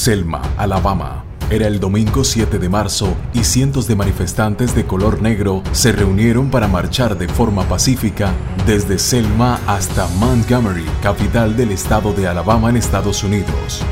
[0.00, 1.26] Selma, Alabama.
[1.50, 6.48] Era el domingo 7 de marzo y cientos de manifestantes de color negro se reunieron
[6.48, 8.32] para marchar de forma pacífica
[8.66, 13.82] desde Selma hasta Montgomery, capital del estado de Alabama en Estados Unidos.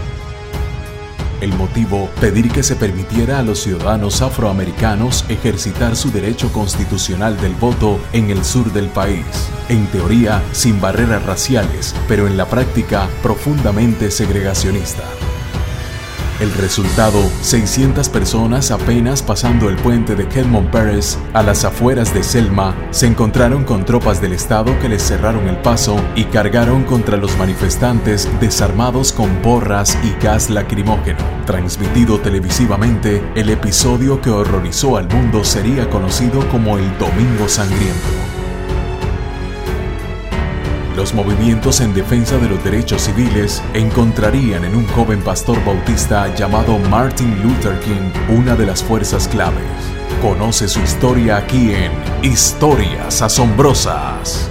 [1.43, 7.53] El motivo, pedir que se permitiera a los ciudadanos afroamericanos ejercitar su derecho constitucional del
[7.53, 9.27] voto en el sur del país.
[9.68, 15.04] En teoría, sin barreras raciales, pero en la práctica profundamente segregacionista.
[16.41, 22.23] El resultado, 600 personas apenas pasando el puente de Kedmon Pérez a las afueras de
[22.23, 27.17] Selma se encontraron con tropas del Estado que les cerraron el paso y cargaron contra
[27.17, 31.19] los manifestantes desarmados con porras y gas lacrimógeno.
[31.45, 38.47] Transmitido televisivamente, el episodio que horrorizó al mundo sería conocido como el Domingo Sangriento.
[40.98, 46.77] Los movimientos en defensa de los derechos civiles encontrarían en un joven pastor bautista llamado
[46.90, 49.62] Martin Luther King una de las fuerzas claves.
[50.20, 51.92] Conoce su historia aquí en
[52.24, 54.50] Historias Asombrosas.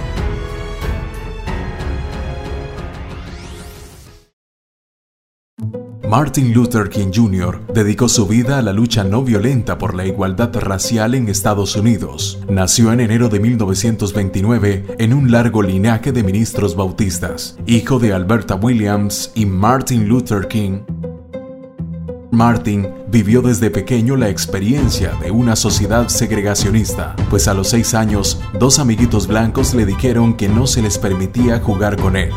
[6.08, 7.60] Martin Luther King Jr.
[7.74, 12.40] dedicó su vida a la lucha no violenta por la igualdad racial en Estados Unidos.
[12.48, 18.54] Nació en enero de 1929 en un largo linaje de ministros bautistas, hijo de Alberta
[18.54, 20.80] Williams y Martin Luther King.
[22.30, 28.40] Martin vivió desde pequeño la experiencia de una sociedad segregacionista, pues a los seis años,
[28.58, 32.32] dos amiguitos blancos le dijeron que no se les permitía jugar con él.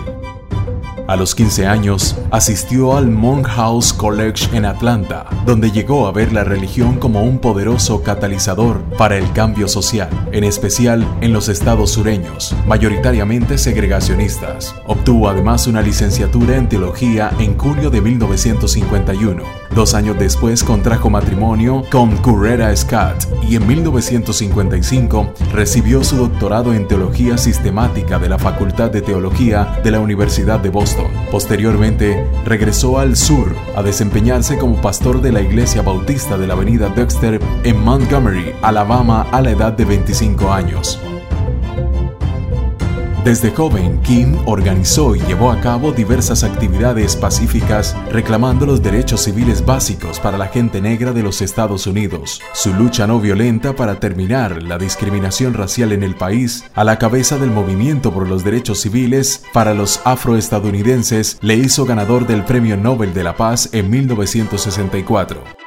[1.12, 6.45] A los 15 años, asistió al Monkhouse College en Atlanta, donde llegó a ver la
[6.45, 12.56] religión como un poderoso catalizador para el cambio social, en especial en los estados sureños,
[12.66, 14.74] mayoritariamente segregacionistas.
[14.88, 19.61] Obtuvo además una licenciatura en teología en julio de 1951.
[19.76, 26.90] Dos años después contrajo matrimonio con Currera Scott y en 1955 recibió su doctorado en
[26.90, 31.08] teología sistemática de la Facultad de Teología de la Universidad de Boston.
[31.31, 36.90] Posteriormente, regresó al sur a desempeñarse como pastor de la Iglesia Bautista de la Avenida
[36.90, 41.00] Dexter en Montgomery, Alabama, a la edad de 25 años.
[43.24, 49.64] Desde joven, King organizó y llevó a cabo diversas actividades pacíficas reclamando los derechos civiles
[49.64, 52.42] básicos para la gente negra de los Estados Unidos.
[52.54, 57.38] Su lucha no violenta para terminar la discriminación racial en el país, a la cabeza
[57.38, 63.14] del movimiento por los derechos civiles para los afroestadounidenses, le hizo ganador del Premio Nobel
[63.14, 65.61] de la Paz en 1964.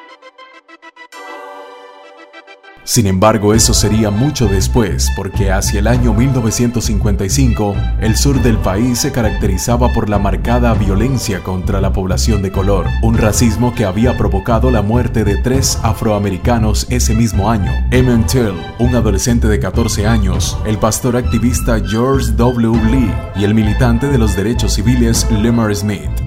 [2.85, 8.99] Sin embargo, eso sería mucho después, porque hacia el año 1955, el sur del país
[8.99, 14.19] se caracterizaba por la marcada violencia contra la población de color, un racismo que había
[14.19, 17.73] provocado la muerte de tres afroamericanos ese mismo año.
[17.91, 22.79] Emmett Till, un adolescente de 14 años, el pastor activista George W.
[22.91, 26.24] Lee y el militante de los derechos civiles Lemar Smith.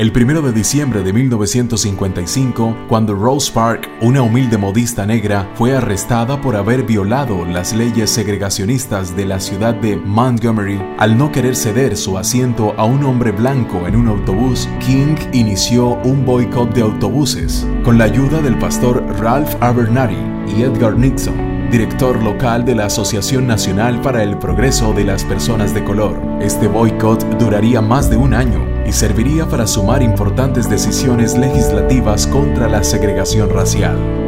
[0.00, 6.40] El 1 de diciembre de 1955, cuando Rose Park, una humilde modista negra, fue arrestada
[6.40, 11.98] por haber violado las leyes segregacionistas de la ciudad de Montgomery, al no querer ceder
[11.98, 17.66] su asiento a un hombre blanco en un autobús, King inició un boicot de autobuses,
[17.84, 20.16] con la ayuda del pastor Ralph Abernathy
[20.56, 25.72] y Edgar Nixon director local de la Asociación Nacional para el Progreso de las Personas
[25.72, 26.20] de Color.
[26.40, 32.68] Este boicot duraría más de un año y serviría para sumar importantes decisiones legislativas contra
[32.68, 34.19] la segregación racial.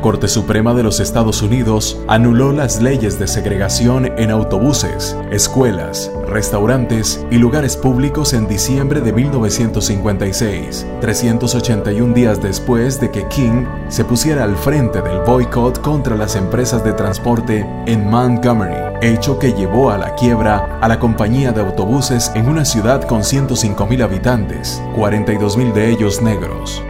[0.00, 6.10] La Corte Suprema de los Estados Unidos anuló las leyes de segregación en autobuses, escuelas,
[6.26, 14.06] restaurantes y lugares públicos en diciembre de 1956, 381 días después de que King se
[14.06, 19.90] pusiera al frente del boicot contra las empresas de transporte en Montgomery, hecho que llevó
[19.90, 25.74] a la quiebra a la compañía de autobuses en una ciudad con 105.000 habitantes, 42.000
[25.74, 26.82] de ellos negros.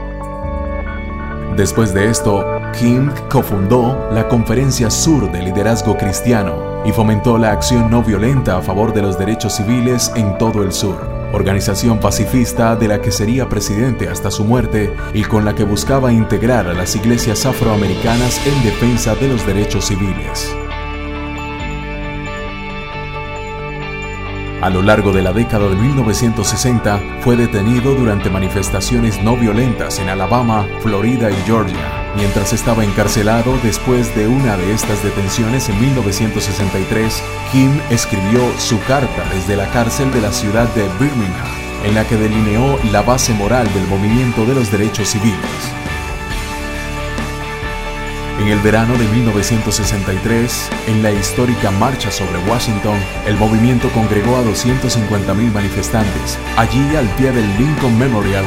[1.57, 7.91] Después de esto, King cofundó la Conferencia Sur de Liderazgo Cristiano y fomentó la acción
[7.91, 10.97] no violenta a favor de los derechos civiles en todo el sur,
[11.33, 16.13] organización pacifista de la que sería presidente hasta su muerte y con la que buscaba
[16.13, 20.55] integrar a las iglesias afroamericanas en defensa de los derechos civiles.
[24.63, 30.11] A lo largo de la década de 1960 fue detenido durante manifestaciones no violentas en
[30.11, 32.13] Alabama, Florida y Georgia.
[32.15, 37.23] Mientras estaba encarcelado después de una de estas detenciones en 1963,
[37.53, 41.49] Kim escribió su carta desde la cárcel de la ciudad de Birmingham,
[41.83, 45.80] en la que delineó la base moral del movimiento de los derechos civiles.
[48.41, 52.97] En el verano de 1963, en la histórica Marcha sobre Washington,
[53.27, 56.39] el movimiento congregó a 250.000 manifestantes.
[56.57, 58.45] Allí, al pie del Lincoln Memorial,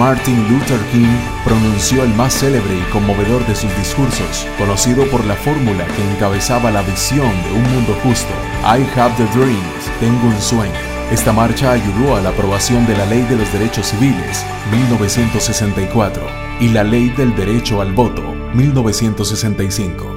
[0.00, 1.14] Martin Luther King
[1.44, 6.72] pronunció el más célebre y conmovedor de sus discursos, conocido por la fórmula que encabezaba
[6.72, 8.34] la visión de un mundo justo.
[8.64, 9.62] I have the dream,
[10.00, 10.74] tengo un sueño.
[11.12, 16.26] Esta marcha ayudó a la aprobación de la Ley de los Derechos Civiles, 1964,
[16.58, 20.15] y la Ley del Derecho al Voto, 1965.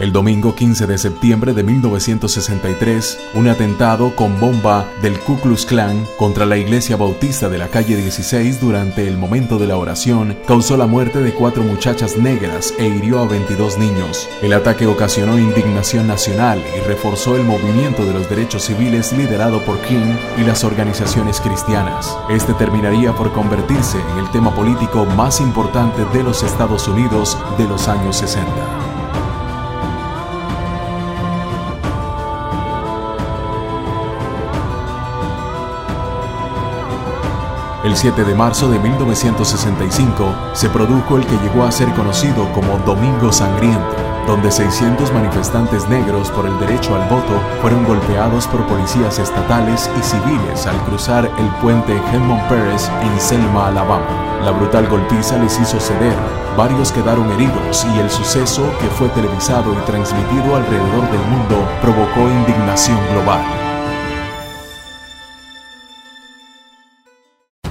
[0.00, 6.04] El domingo 15 de septiembre de 1963, un atentado con bomba del Ku Klux Klan
[6.18, 10.76] contra la iglesia bautista de la calle 16 durante el momento de la oración causó
[10.76, 14.28] la muerte de cuatro muchachas negras e hirió a 22 niños.
[14.42, 19.80] El ataque ocasionó indignación nacional y reforzó el movimiento de los derechos civiles liderado por
[19.82, 22.18] King y las organizaciones cristianas.
[22.28, 27.68] Este terminaría por convertirse en el tema político más importante de los Estados Unidos de
[27.68, 28.93] los años 60.
[37.84, 42.78] El 7 de marzo de 1965 se produjo el que llegó a ser conocido como
[42.78, 43.94] Domingo Sangriento,
[44.26, 50.02] donde 600 manifestantes negros por el derecho al voto fueron golpeados por policías estatales y
[50.02, 54.40] civiles al cruzar el puente Helmond Pérez en Selma, Alabama.
[54.42, 56.16] La brutal golpiza les hizo ceder,
[56.56, 62.20] varios quedaron heridos y el suceso, que fue televisado y transmitido alrededor del mundo, provocó
[62.30, 63.63] indignación global.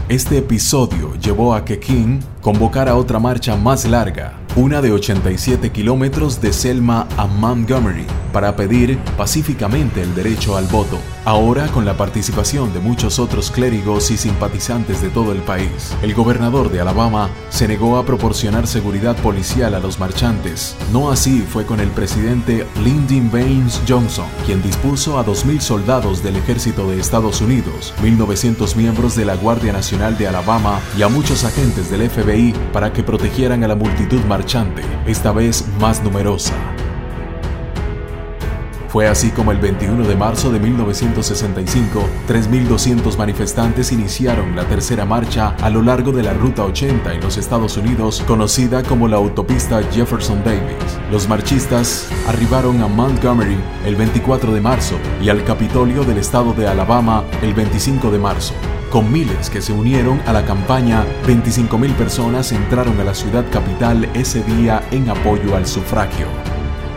[0.10, 6.40] Este episodio llevó a que King convocara otra marcha más larga, una de 87 kilómetros
[6.40, 12.72] de Selma a Montgomery, para pedir pacíficamente el derecho al voto, ahora con la participación
[12.72, 15.96] de muchos otros clérigos y simpatizantes de todo el país.
[16.04, 20.76] El gobernador de Alabama se negó a proporcionar seguridad policial a los marchantes.
[20.92, 26.36] No así fue con el presidente Lyndon Baines Johnson, quien dispuso a 2.000 soldados del
[26.36, 31.44] ejército de Estados Unidos, 1.900 miembros de la Guardia Nacional de Alabama y a muchos
[31.44, 34.43] agentes del FBI para que protegieran a la multitud marchante,
[35.06, 36.54] esta vez más numerosa.
[38.90, 45.56] Fue así como el 21 de marzo de 1965, 3.200 manifestantes iniciaron la tercera marcha
[45.62, 49.82] a lo largo de la Ruta 80 en los Estados Unidos, conocida como la autopista
[49.92, 51.00] Jefferson Davis.
[51.10, 56.68] Los marchistas arribaron a Montgomery el 24 de marzo y al Capitolio del estado de
[56.68, 58.54] Alabama el 25 de marzo.
[58.94, 64.08] Con miles que se unieron a la campaña, 25.000 personas entraron a la ciudad capital
[64.14, 66.28] ese día en apoyo al sufragio.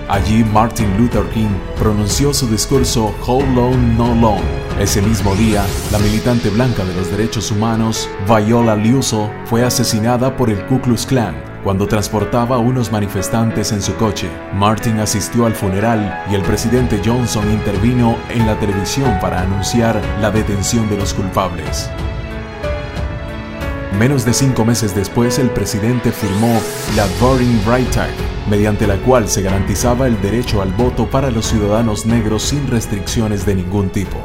[0.07, 4.43] Allí Martin Luther King pronunció su discurso How Long No Long.
[4.79, 10.51] Ese mismo día, la militante blanca de los derechos humanos, Viola Liuzzo, fue asesinada por
[10.51, 14.31] el Ku Klux Klan cuando transportaba a unos manifestantes en su coche.
[14.55, 20.31] Martin asistió al funeral y el presidente Johnson intervino en la televisión para anunciar la
[20.31, 21.91] detención de los culpables.
[23.99, 26.57] Menos de cinco meses después, el presidente firmó
[26.95, 31.47] la Voting Rights Act, mediante la cual se garantizaba el derecho al voto para los
[31.47, 34.19] ciudadanos negros sin restricciones de ningún tipo.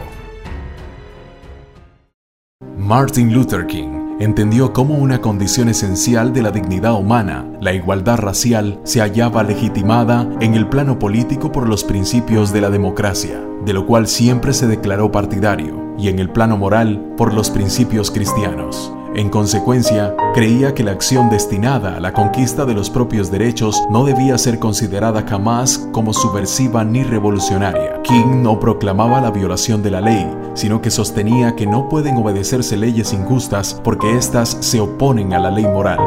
[2.77, 8.79] Martin Luther King entendió cómo una condición esencial de la dignidad humana, la igualdad racial,
[8.83, 13.87] se hallaba legitimada en el plano político por los principios de la democracia, de lo
[13.87, 18.93] cual siempre se declaró partidario, y en el plano moral por los principios cristianos.
[19.13, 24.05] En consecuencia, creía que la acción destinada a la conquista de los propios derechos no
[24.05, 28.01] debía ser considerada jamás como subversiva ni revolucionaria.
[28.03, 32.77] King no proclamaba la violación de la ley, sino que sostenía que no pueden obedecerse
[32.77, 35.99] leyes injustas porque éstas se oponen a la ley moral.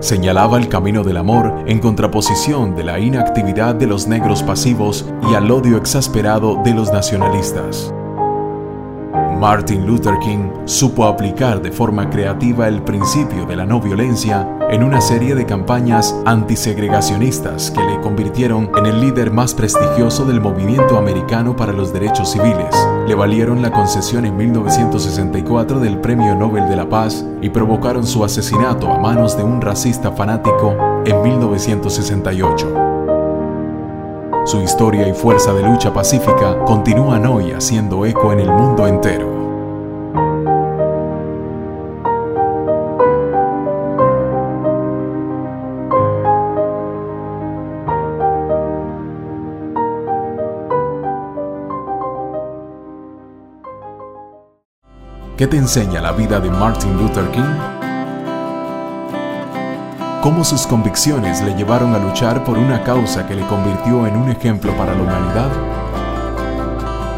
[0.00, 5.34] Señalaba el camino del amor en contraposición de la inactividad de los negros pasivos y
[5.34, 7.89] al odio exasperado de los nacionalistas.
[9.40, 14.84] Martin Luther King supo aplicar de forma creativa el principio de la no violencia en
[14.84, 20.98] una serie de campañas antisegregacionistas que le convirtieron en el líder más prestigioso del movimiento
[20.98, 22.76] americano para los derechos civiles.
[23.08, 28.22] Le valieron la concesión en 1964 del Premio Nobel de la Paz y provocaron su
[28.22, 32.89] asesinato a manos de un racista fanático en 1968.
[34.44, 39.40] Su historia y fuerza de lucha pacífica continúan hoy haciendo eco en el mundo entero.
[55.36, 57.99] ¿Qué te enseña la vida de Martin Luther King?
[60.22, 64.28] ¿Cómo sus convicciones le llevaron a luchar por una causa que le convirtió en un
[64.28, 65.48] ejemplo para la humanidad?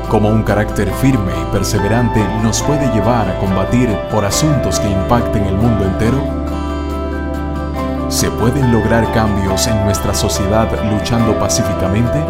[0.09, 5.45] ¿Cómo un carácter firme y perseverante nos puede llevar a combatir por asuntos que impacten
[5.47, 6.19] el mundo entero?
[8.09, 12.25] ¿Se pueden lograr cambios en nuestra sociedad luchando pacíficamente?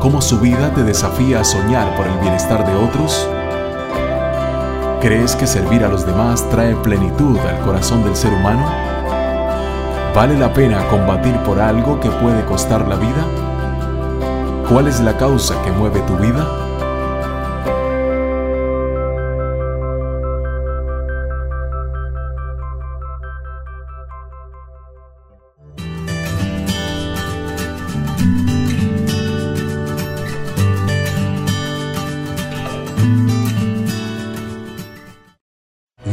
[0.00, 3.26] ¿Cómo su vida te desafía a soñar por el bienestar de otros?
[5.02, 8.64] ¿Crees que servir a los demás trae plenitud al corazón del ser humano?
[10.14, 13.26] ¿Vale la pena combatir por algo que puede costar la vida?
[14.68, 16.46] ¿Cuál es la causa que mueve tu vida?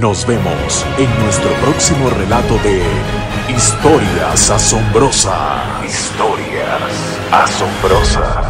[0.10, 2.82] Nos vemos en nuestro próximo relato de
[3.56, 5.86] Historias Asombrosas.
[5.86, 6.82] Historias
[7.32, 8.49] Asombrosas.